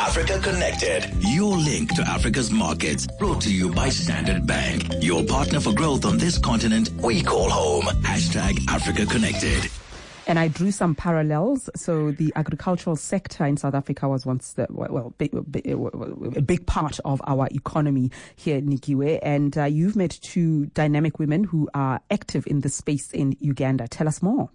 [0.00, 3.06] Africa Connected, your link to Africa's markets.
[3.18, 7.50] Brought to you by Standard Bank, your partner for growth on this continent we call
[7.50, 7.84] home.
[8.02, 9.70] Hashtag Africa Connected.
[10.26, 11.68] And I drew some parallels.
[11.76, 16.64] So the agricultural sector in South Africa was once the, well, big, big, a big
[16.64, 19.18] part of our economy here, Nikiwe.
[19.22, 23.86] And uh, you've met two dynamic women who are active in the space in Uganda.
[23.86, 24.48] Tell us more.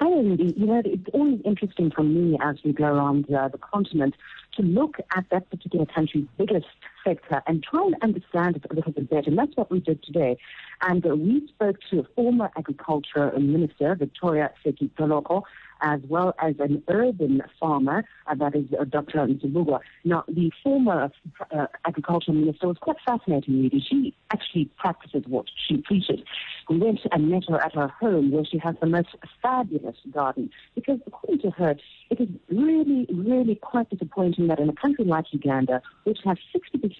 [0.00, 0.54] Hi, Andy.
[0.56, 4.14] You know, it's always interesting for me as we go around uh, the continent
[4.54, 6.68] to look at that particular country's biggest
[7.08, 9.30] sector and try and understand it a little bit better.
[9.30, 10.36] And that's what we did today.
[10.82, 15.42] And uh, we spoke to a former agriculture minister, Victoria Sekitoleko,
[15.80, 19.18] as well as an urban farmer, uh, that is uh, Dr.
[19.26, 19.80] Nzibugwa.
[20.04, 21.10] Now, the former
[21.52, 23.84] uh, agricultural minister was quite fascinating, really.
[23.88, 26.20] She actually practices what she preaches.
[26.68, 29.08] We went and met her at her home where she has the most
[29.40, 31.76] fabulous garden because, according to her,
[32.10, 36.97] it is really, really quite disappointing that in a country like Uganda, which has 60%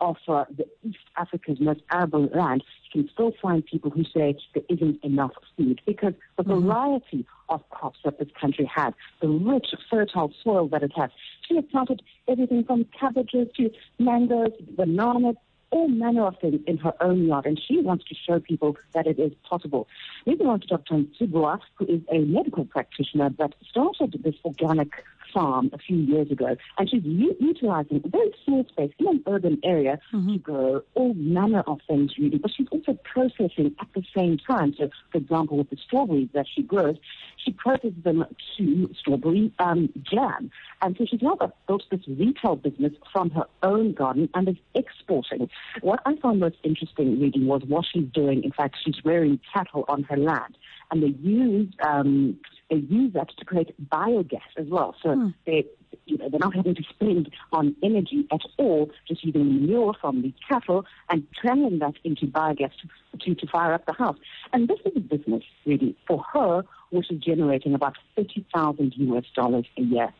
[0.00, 2.62] of uh, the East Africa's most arable land,
[2.92, 6.66] you can still find people who say there isn't enough food because the mm-hmm.
[6.66, 11.10] variety of crops that this country has, the rich, fertile soil that it has.
[11.46, 15.36] She has planted everything from cabbages to mangoes, bananas,
[15.70, 19.06] all manner of things in her own yard, and she wants to show people that
[19.06, 19.88] it is possible.
[20.24, 21.02] Moving on to Dr.
[21.18, 24.90] Tsibua, who is a medical practitioner that started this organic
[25.36, 29.22] farm a few years ago, and she's u- utilizing a very small space in an
[29.26, 30.32] urban area mm-hmm.
[30.32, 32.38] to grow all manner of things, really.
[32.38, 34.74] But she's also processing at the same time.
[34.78, 36.96] So, for example, with the strawberries that she grows,
[37.44, 38.24] she processes them
[38.56, 40.50] to strawberry um, jam.
[40.80, 45.50] And so she's now built this retail business from her own garden and is exporting.
[45.82, 48.42] What I found most interesting reading was what she's doing.
[48.42, 50.56] In fact, she's rearing cattle on her land,
[50.90, 52.38] and they use um,
[52.70, 54.94] they use that to create biogas as well.
[55.02, 55.34] So mm.
[55.46, 55.66] they,
[56.06, 60.22] you know, they're not having to spend on energy at all, just using manure from
[60.22, 64.16] the cattle and turning that into biogas to, to, to fire up the house.
[64.52, 69.66] And this is a business, really, for her, which is generating about 30,000 US dollars
[69.76, 70.12] a year.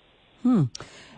[0.46, 0.62] Hmm.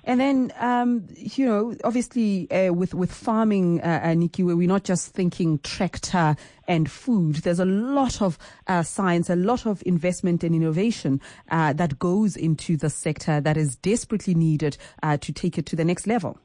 [0.05, 4.67] And then, um, you know, obviously uh, with with farming, uh, uh, Nikki, where we're
[4.67, 6.35] not just thinking tractor
[6.67, 7.35] and food.
[7.37, 12.37] There's a lot of uh, science, a lot of investment and innovation uh, that goes
[12.37, 16.39] into the sector that is desperately needed to take it to the next level.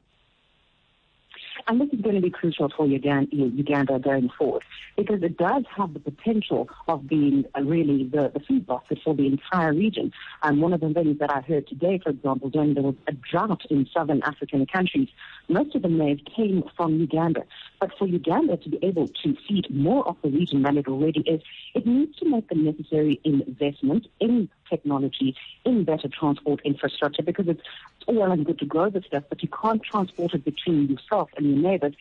[1.66, 4.62] And this is going to be crucial for Uganda going forward
[4.96, 9.14] because it does have the potential of being uh, really the, the food basket for
[9.14, 10.12] the entire region.
[10.42, 13.12] And one of the things that I heard today, for example, when there was a
[13.12, 15.08] drought in southern African countries,
[15.48, 17.44] most of the maize came from Uganda.
[17.84, 21.20] But for Uganda to be able to feed more of the region than it already
[21.26, 21.42] is,
[21.74, 25.36] it needs to make the necessary investment in technology,
[25.66, 27.60] in better transport infrastructure, because it's
[28.06, 31.28] all well and good to grow the stuff, but you can't transport it between yourself
[31.36, 31.92] and your neighbors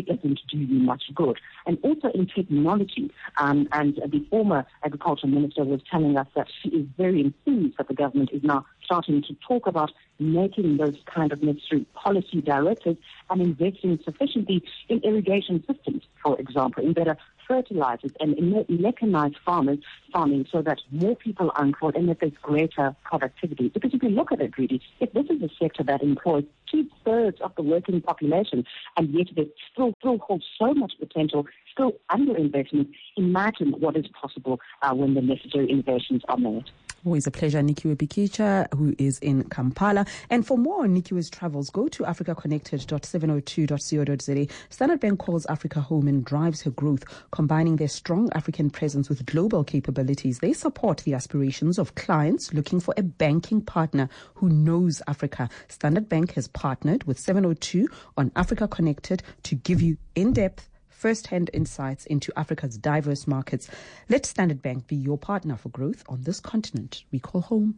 [0.00, 1.38] it doesn't do you much good.
[1.66, 6.68] And also in technology, um, and the former agriculture minister was telling us that she
[6.70, 11.32] is very enthused that the government is now starting to talk about making those kind
[11.32, 12.98] of necessary policy directives
[13.30, 17.16] and investing sufficiently in irrigation systems, for example, in better
[17.50, 18.36] fertilizers and
[18.68, 19.78] mechanized farmers
[20.12, 23.68] farming so that more people are employed and that there's greater productivity.
[23.68, 26.86] Because if you look at it really, if this is a sector that employs two
[27.04, 28.64] thirds of the working population
[28.96, 34.60] and yet it still still holds so much potential, still underinvestment, imagine what is possible
[34.82, 36.70] uh, when the necessary innovations are made.
[37.02, 40.04] Always a pleasure, Nikiwe Bikitsha, who is in Kampala.
[40.28, 44.54] And for more on Nikiwe's travels, go to africaconnected.702.co.za.
[44.68, 49.24] Standard Bank calls Africa home and drives her growth, combining their strong African presence with
[49.24, 50.40] global capabilities.
[50.40, 55.48] They support the aspirations of clients looking for a banking partner who knows Africa.
[55.68, 60.68] Standard Bank has partnered with 702 on Africa Connected to give you in-depth
[61.00, 63.70] first-hand insights into Africa's diverse markets.
[64.10, 67.76] Let Standard Bank be your partner for growth on this continent we call home.